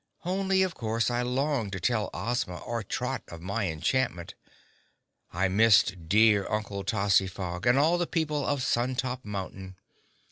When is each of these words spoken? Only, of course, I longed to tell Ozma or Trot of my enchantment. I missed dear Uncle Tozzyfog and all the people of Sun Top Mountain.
Only, 0.25 0.63
of 0.63 0.73
course, 0.73 1.11
I 1.11 1.21
longed 1.21 1.73
to 1.73 1.79
tell 1.79 2.09
Ozma 2.11 2.57
or 2.57 2.81
Trot 2.81 3.21
of 3.27 3.39
my 3.39 3.67
enchantment. 3.69 4.33
I 5.31 5.47
missed 5.47 6.09
dear 6.09 6.47
Uncle 6.49 6.83
Tozzyfog 6.83 7.67
and 7.67 7.77
all 7.77 7.99
the 7.99 8.07
people 8.07 8.43
of 8.43 8.63
Sun 8.63 8.95
Top 8.95 9.23
Mountain. 9.23 9.75